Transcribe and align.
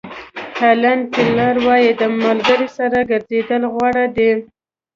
هیلن 0.59 0.99
کیلر 1.13 1.55
وایي 1.65 1.91
د 2.01 2.03
ملګري 2.23 2.67
سره 2.77 2.97
ګرځېدل 3.09 3.63
غوره 3.73 4.05
دي. 4.15 4.31